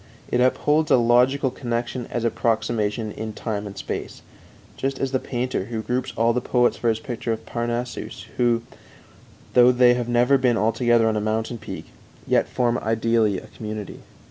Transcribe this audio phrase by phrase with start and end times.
[0.31, 4.23] It upholds a logical connection as approximation in time and space,
[4.75, 8.63] just as the painter, who groups all the poets for his picture of Parnassus who,
[9.53, 11.91] though they have never been all together on a mountain peak,
[12.25, 13.99] yet form ideally a community.